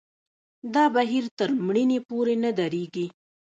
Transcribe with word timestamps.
دا 0.73 0.83
بهیر 0.95 1.25
تر 1.37 1.49
مړینې 1.65 1.99
پورې 2.09 2.35
نه 2.43 2.51
درېږي. 2.59 3.05